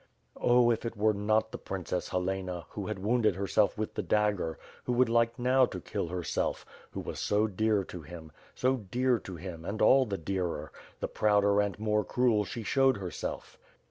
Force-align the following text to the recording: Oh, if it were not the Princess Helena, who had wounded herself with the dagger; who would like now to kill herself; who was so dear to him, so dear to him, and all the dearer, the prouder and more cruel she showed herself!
Oh, 0.41 0.71
if 0.71 0.83
it 0.83 0.97
were 0.97 1.13
not 1.13 1.51
the 1.51 1.59
Princess 1.59 2.09
Helena, 2.09 2.65
who 2.69 2.87
had 2.87 2.97
wounded 2.97 3.35
herself 3.35 3.77
with 3.77 3.93
the 3.93 4.01
dagger; 4.01 4.57
who 4.85 4.93
would 4.93 5.09
like 5.09 5.37
now 5.37 5.67
to 5.67 5.79
kill 5.79 6.07
herself; 6.07 6.65
who 6.89 6.99
was 6.99 7.19
so 7.19 7.45
dear 7.45 7.83
to 7.83 8.01
him, 8.01 8.31
so 8.55 8.77
dear 8.77 9.19
to 9.19 9.35
him, 9.35 9.63
and 9.63 9.79
all 9.79 10.07
the 10.07 10.17
dearer, 10.17 10.71
the 11.01 11.07
prouder 11.07 11.61
and 11.61 11.77
more 11.77 12.03
cruel 12.03 12.45
she 12.45 12.63
showed 12.63 12.97
herself! 12.97 13.59